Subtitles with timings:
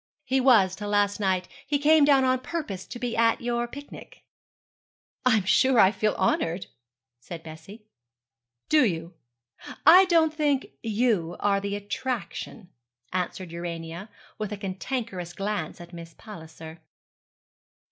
[0.25, 1.47] 'He was till last night.
[1.67, 4.23] He came down on purpose to be at your picnic.'
[5.27, 6.65] 'I am sure I feel honoured,'
[7.19, 7.85] said Bessie.
[8.67, 9.13] 'Do you?
[9.85, 12.71] I don't think you are the attraction,'
[13.13, 14.09] answered Urania,
[14.39, 16.81] with a cantankerous glance at Miss Palliser.